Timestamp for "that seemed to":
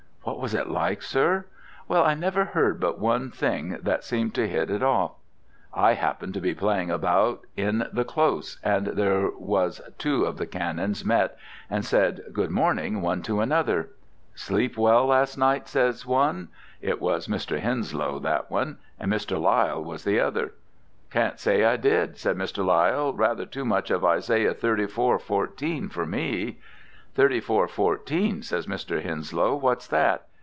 3.81-4.47